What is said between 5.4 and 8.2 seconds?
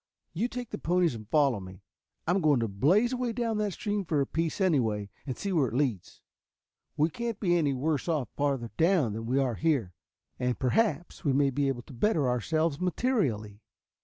where it leads. We can't be any worse